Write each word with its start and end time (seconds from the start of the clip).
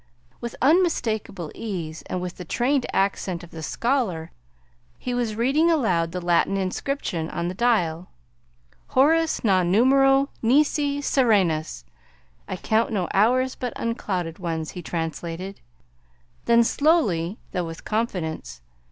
With 0.39 0.55
unmistakable 0.63 1.51
ease, 1.53 2.01
and 2.07 2.19
with 2.23 2.37
the 2.37 2.43
trained 2.43 2.87
accent 2.91 3.43
of 3.43 3.51
the 3.51 3.61
scholar, 3.61 4.31
he 4.97 5.13
was 5.13 5.35
reading 5.35 5.69
aloud 5.69 6.11
the 6.11 6.19
Latin 6.19 6.57
inscription 6.57 7.29
on 7.29 7.49
the 7.49 7.53
dial: 7.53 8.09
"'Horas 8.95 9.43
non 9.43 9.69
numero 9.69 10.29
nisi 10.41 11.01
serenas,' 11.01 11.85
'I 12.47 12.57
count 12.57 12.91
no 12.91 13.09
hours 13.13 13.53
but 13.53 13.73
unclouded 13.75 14.39
ones,'" 14.39 14.71
he 14.71 14.81
translated 14.81 15.61
then, 16.45 16.63
slowly, 16.63 17.37
though 17.51 17.65
with 17.65 17.85
confidence. 17.85 18.61